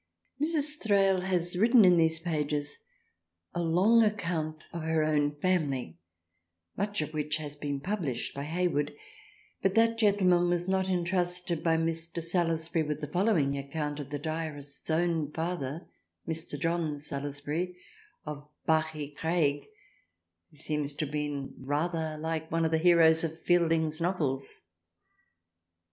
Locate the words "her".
4.81-5.03